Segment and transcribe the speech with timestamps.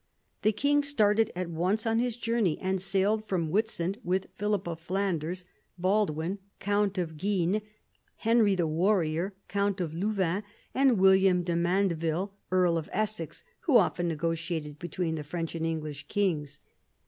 [0.41, 4.79] The king started at once on his journey, and sailed from Witsand with Philip of
[4.79, 5.45] Flanders,
[5.77, 7.61] Baldwin, count of Guisnes,
[8.15, 10.41] Henry the Warrior, count of Louvain,
[10.73, 16.07] and William de Mandeville, earl of Essex, who often negotiated between the French and English
[16.07, 16.61] kings.